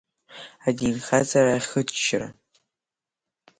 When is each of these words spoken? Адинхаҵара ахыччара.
Адинхаҵара 0.67 1.53
ахыччара. 1.59 2.27